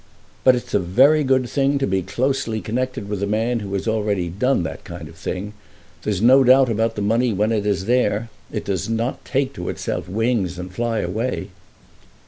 [0.43, 3.87] But it's a very good thing to be closely connected with a man who has
[3.87, 5.53] already done that kind of thing.
[6.01, 8.31] There's no doubt about the money when it is there.
[8.51, 11.49] It does not take to itself wings and fly away."